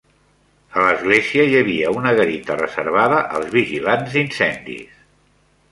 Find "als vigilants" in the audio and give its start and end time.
3.41-4.17